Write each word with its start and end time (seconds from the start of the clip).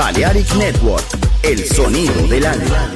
Balearic 0.00 0.54
Network, 0.54 1.04
el 1.42 1.62
sonido 1.62 2.26
del 2.26 2.46
alma. 2.46 2.88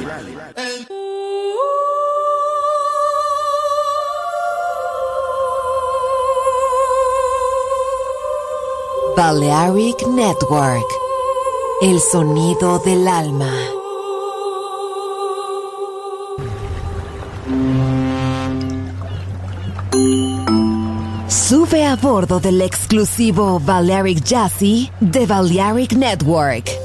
Balearic 9.15 10.07
Network, 10.07 10.83
el 11.83 11.99
sonido 11.99 12.79
del 12.79 13.07
alma. 13.07 13.53
Sube 21.27 21.85
a 21.85 21.95
bordo 21.97 22.39
del 22.39 22.63
exclusivo 22.63 23.59
Balearic 23.59 24.23
Jazzy 24.23 24.89
de 24.99 25.27
Balearic 25.27 25.93
Network. 25.93 26.84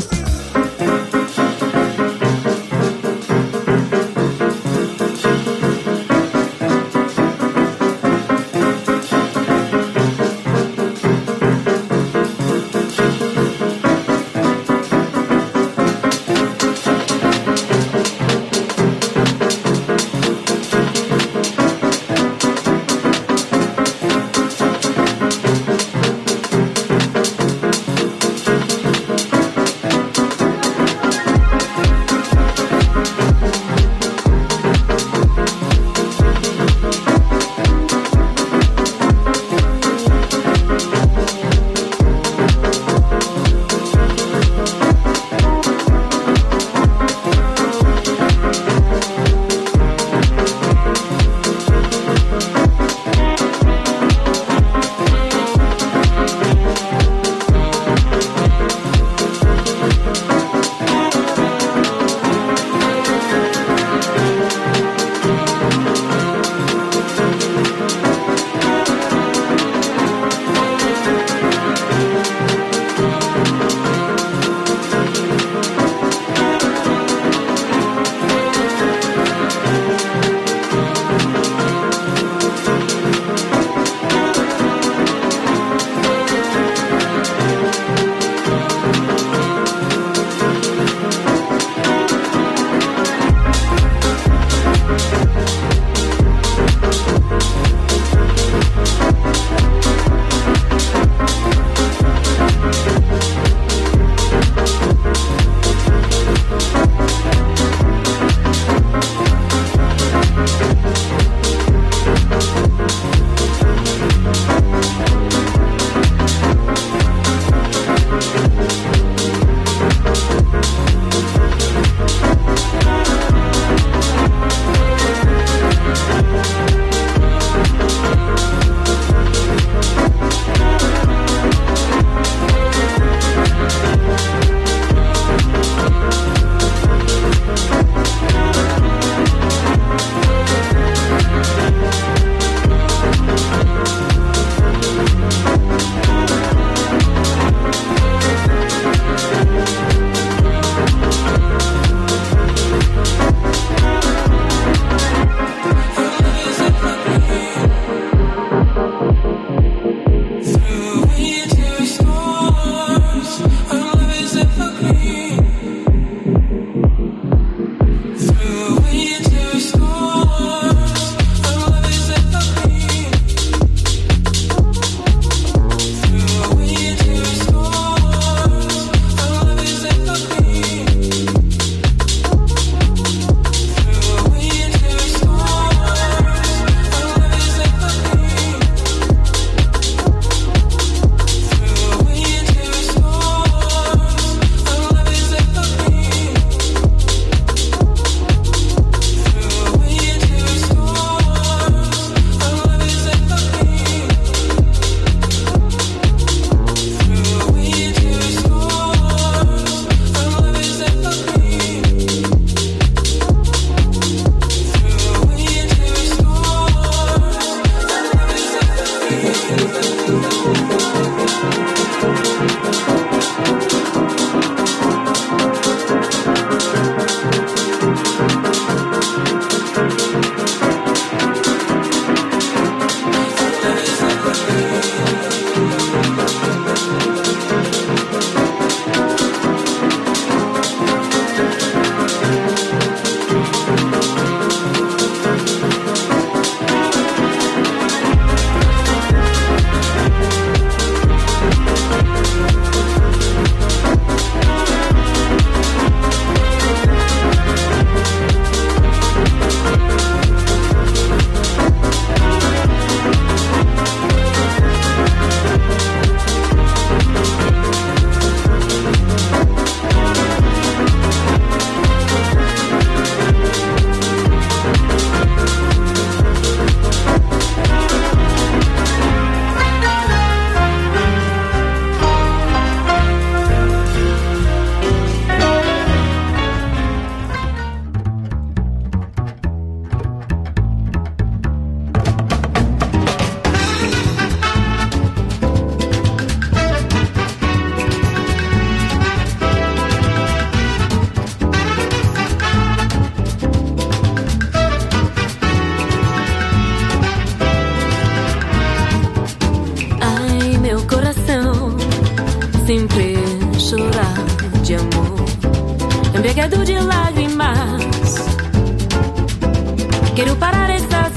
Quiero 320.13 320.35
parar 320.35 320.69
estas 320.71 321.13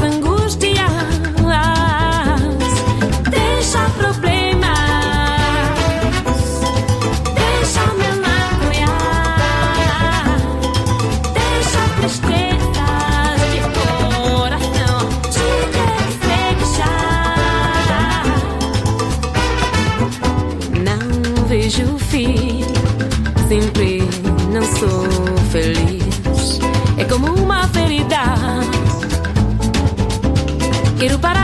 Quiero 31.04 31.20
parar. 31.20 31.43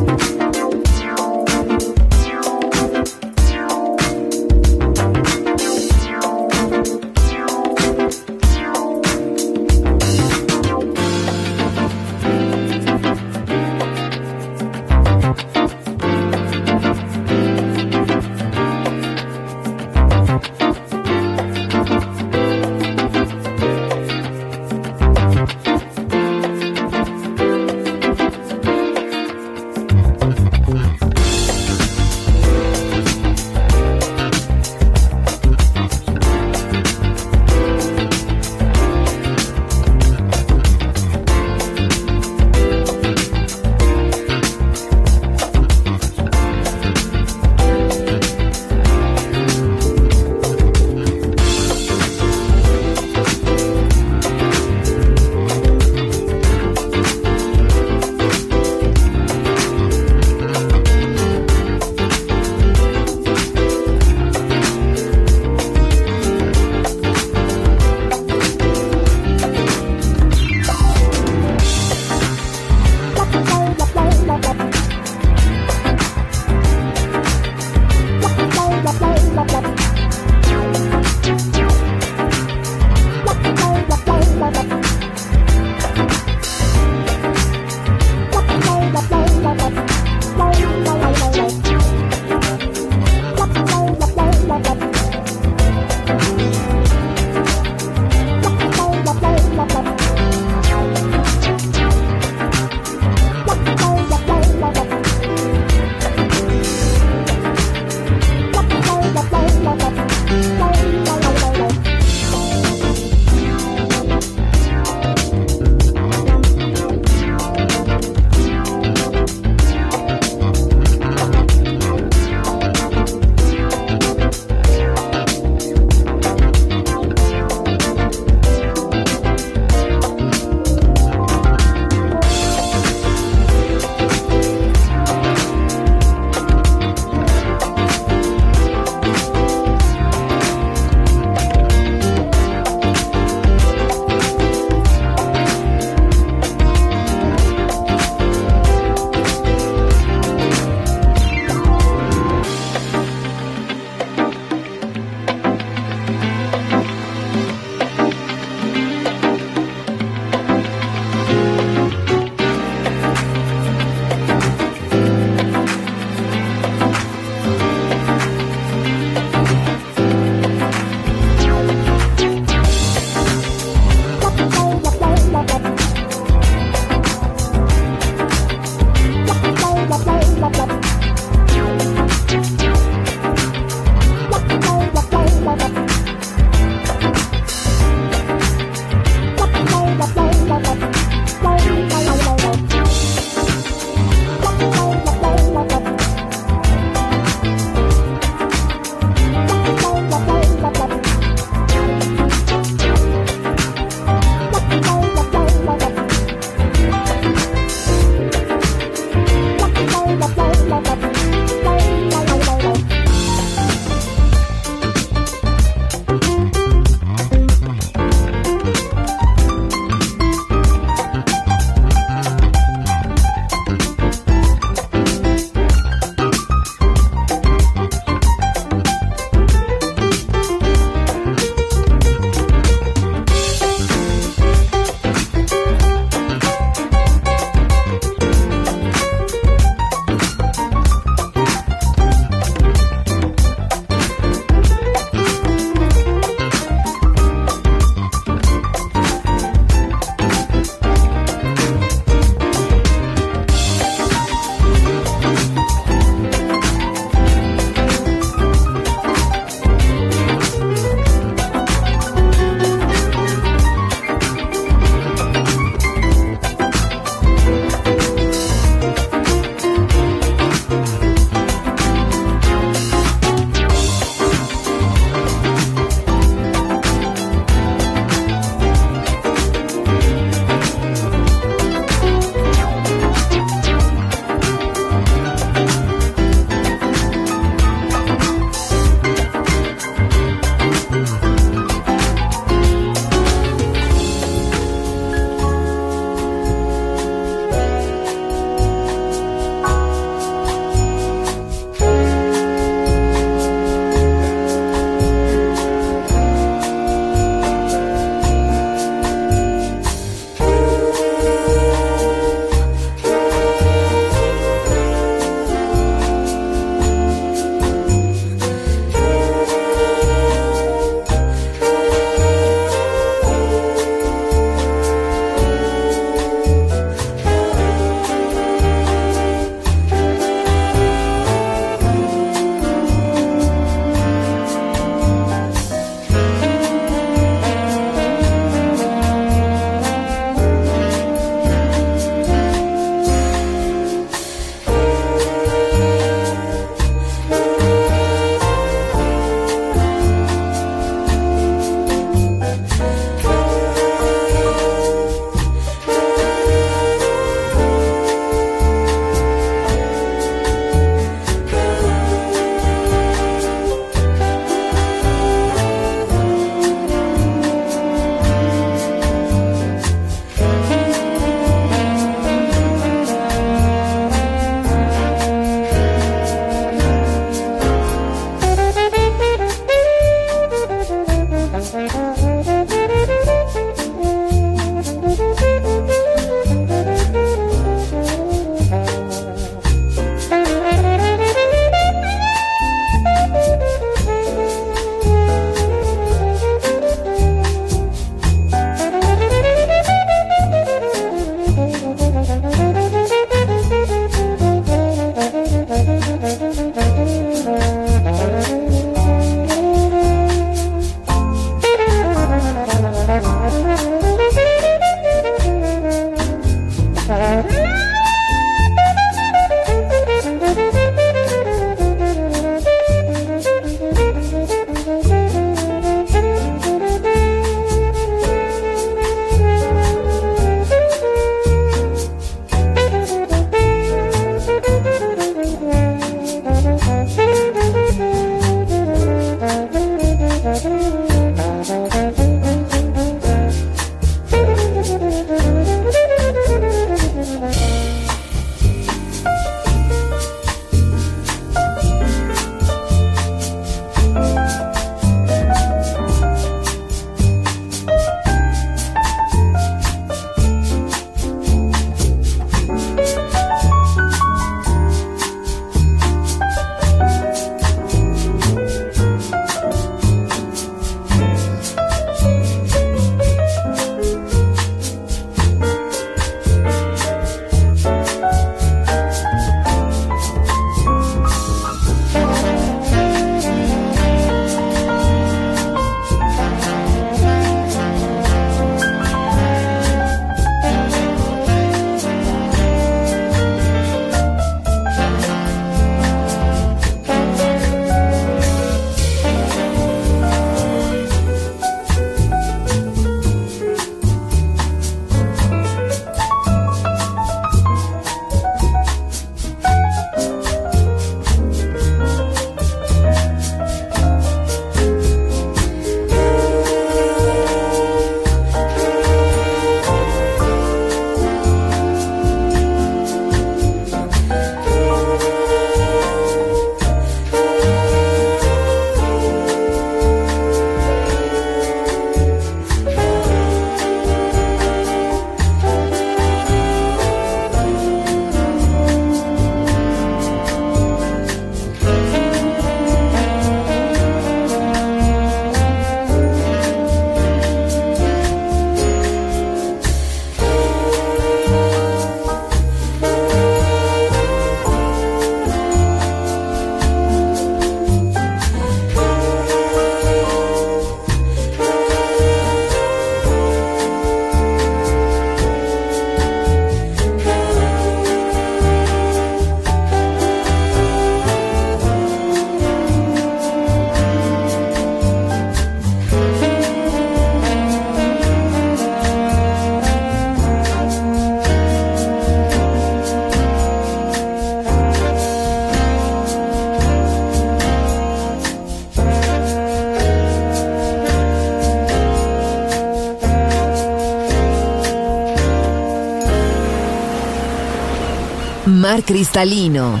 cristalino, 599.02 600.00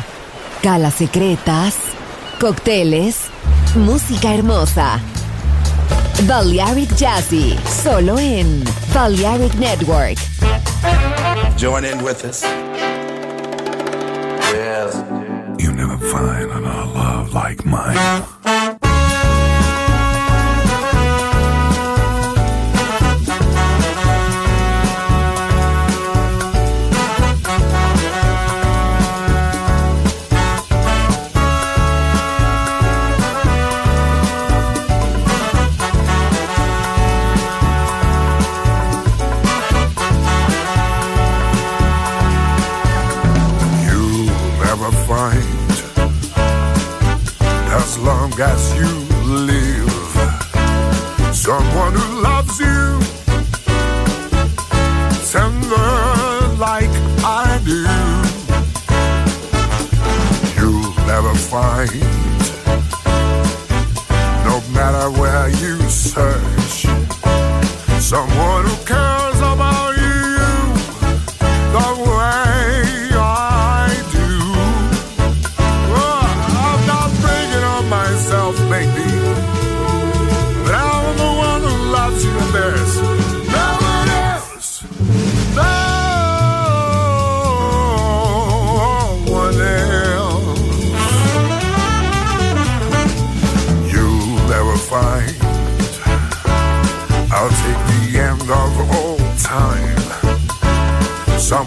calas 0.62 0.94
secretas, 0.94 1.74
cócteles, 2.40 3.16
música 3.74 4.32
hermosa. 4.32 5.00
Balearic 6.26 6.94
Jazzy, 6.94 7.58
solo 7.82 8.18
en 8.18 8.62
Balearic 8.94 9.54
Network. 9.54 10.18
Join 11.56 11.84
in 11.84 12.02
with 12.02 12.24
us. 12.24 12.42
Yes. 14.52 14.94
You 15.58 15.72
never 15.72 15.96
find 15.98 16.50
another 16.50 16.86
love 16.92 17.32
like 17.34 17.64
mine. 17.64 18.23
someone 51.58 51.92
who 51.92 52.20
loves 52.20 52.58
you 52.58 52.98
tender 55.30 55.92
like 56.58 56.94
I 57.22 57.60
do. 57.70 57.80
You'll 60.58 60.94
never 61.06 61.34
find, 61.52 61.92
no 64.48 64.56
matter 64.76 65.06
where 65.20 65.48
you 65.62 65.76
search, 65.88 66.86
someone 68.00 68.64
who 68.64 68.76
cares. 68.84 69.03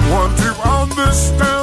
want 0.10 0.38
to 0.38 0.52
understand. 0.70 1.57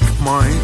like 0.00 0.20
mine. 0.22 0.63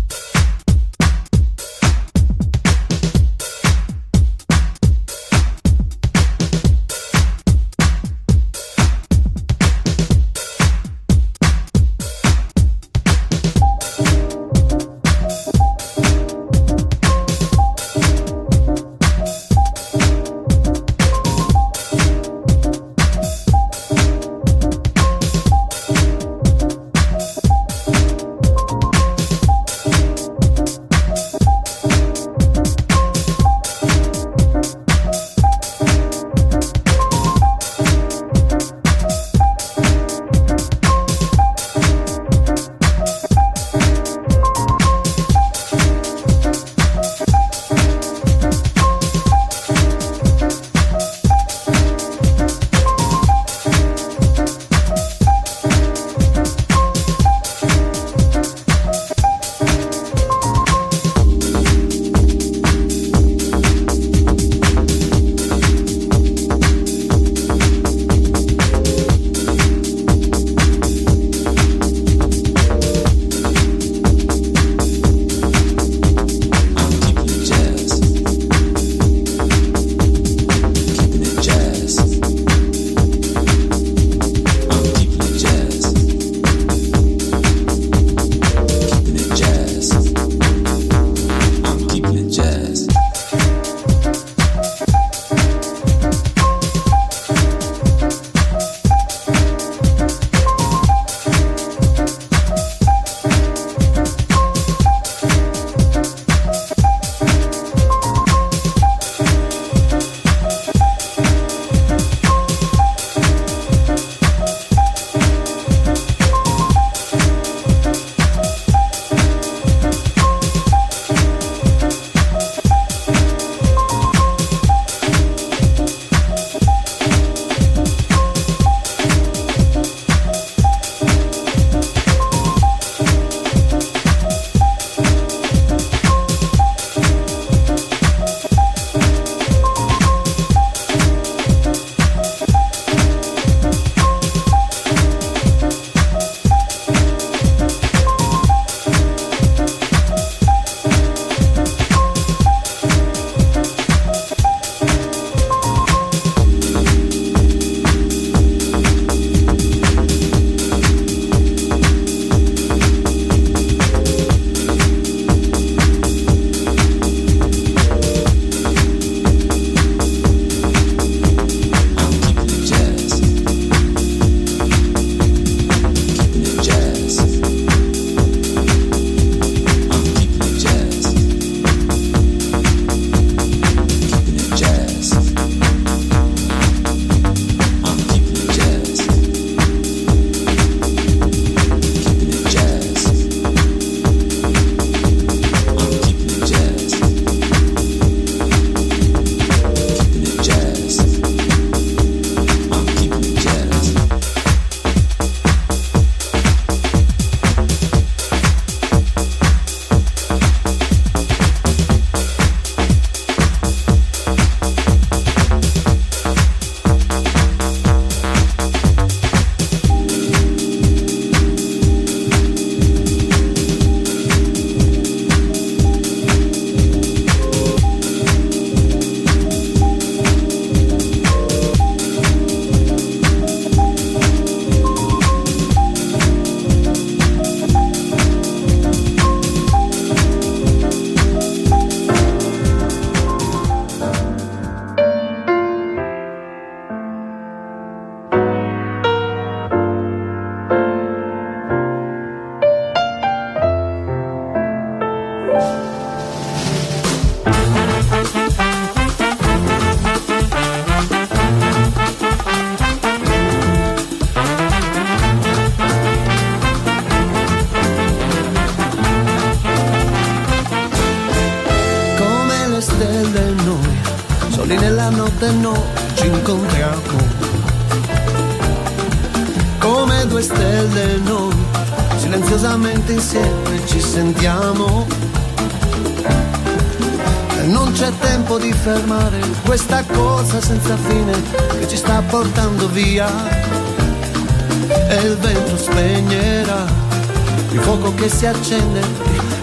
Fuoco 297.81 298.13
che 298.13 298.29
si 298.29 298.45
accende 298.45 299.01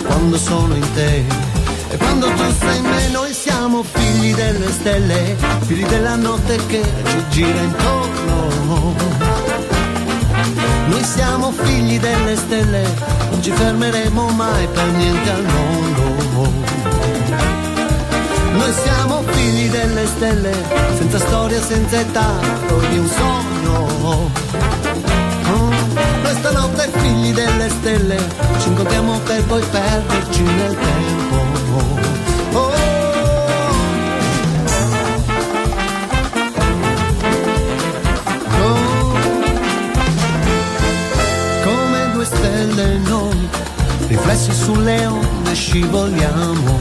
quando 0.04 0.36
sono 0.36 0.74
in 0.74 0.92
te. 0.94 1.24
E 1.90 1.96
quando 1.96 2.26
tu 2.26 2.44
sei 2.60 2.78
in 2.78 2.84
me 2.84 3.08
noi 3.08 3.32
siamo 3.32 3.82
figli 3.82 4.34
delle 4.34 4.70
stelle, 4.70 5.36
figli 5.66 5.84
della 5.86 6.16
notte 6.16 6.58
che 6.66 6.82
ci 6.82 7.24
gira 7.30 7.60
intorno. 7.60 8.94
Noi 10.86 11.04
siamo 11.04 11.52
figli 11.52 11.98
delle 11.98 12.36
stelle, 12.36 12.82
non 13.30 13.42
ci 13.42 13.50
fermeremo 13.50 14.28
mai 14.30 14.66
per 14.68 14.86
niente 14.88 15.30
al 15.30 15.44
mondo. 15.44 16.06
Noi 18.52 18.72
siamo 18.72 19.22
figli 19.26 19.68
delle 19.70 20.06
stelle, 20.06 20.52
senza 20.96 21.18
storia, 21.18 21.62
senza 21.62 22.00
età, 22.00 22.38
di 22.90 22.98
un 22.98 23.08
sogno. 23.08 24.47
Figli 27.08 27.32
delle 27.32 27.70
stelle, 27.70 28.18
ci 28.60 28.68
incontriamo 28.68 29.18
per 29.20 29.42
poi 29.44 29.62
perderci 29.62 30.42
nel 30.42 30.76
tempo. 30.76 31.36
Oh, 32.52 32.70
oh. 38.58 39.12
Come 41.64 42.10
due 42.12 42.24
stelle 42.26 42.98
noi, 42.98 43.48
riflessi 44.08 44.52
sulle 44.52 45.06
onde 45.06 45.54
scivoliamo 45.54 46.76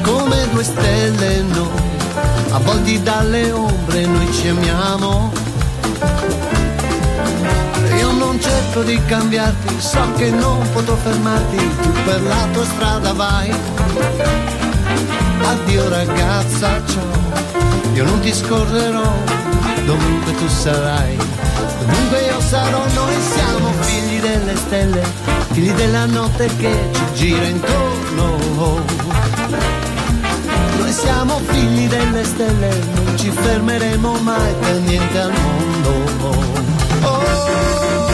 come 0.00 0.48
due 0.52 0.64
stelle 0.64 1.42
noi, 1.42 1.68
avvolti 2.50 3.02
dalle 3.02 3.50
ombre 3.52 4.06
noi 4.06 4.32
ci 4.32 4.48
amiamo. 4.48 5.32
Cerco 8.74 8.90
di 8.90 9.00
cambiarti, 9.04 9.80
so 9.80 10.00
che 10.16 10.30
non 10.30 10.68
potrò 10.72 10.96
fermarti, 10.96 11.56
tu 11.80 11.92
per 12.04 12.20
la 12.22 12.48
tua 12.52 12.64
strada 12.64 13.12
vai. 13.12 13.54
Addio 15.44 15.88
ragazza, 15.88 16.82
ciao, 16.84 17.92
io 17.92 18.02
non 18.02 18.18
ti 18.18 18.34
scorrerò, 18.34 19.14
dovunque 19.86 20.34
tu 20.34 20.48
sarai. 20.48 21.16
Dovunque 21.78 22.18
io 22.22 22.40
sarò, 22.40 22.84
noi 22.94 23.14
siamo 23.36 23.70
figli 23.82 24.18
delle 24.20 24.56
stelle, 24.56 25.02
figli 25.52 25.72
della 25.74 26.06
notte 26.06 26.50
che 26.56 26.76
ci 26.90 27.04
gira 27.12 27.44
intorno. 27.44 28.82
Noi 30.78 30.92
siamo 30.92 31.38
figli 31.46 31.86
delle 31.86 32.24
stelle, 32.24 32.70
non 32.94 33.16
ci 33.18 33.30
fermeremo 33.30 34.14
mai 34.22 34.52
per 34.58 34.74
niente 34.80 35.20
al 35.20 35.32
mondo. 35.32 35.92
Oh. 37.02 38.13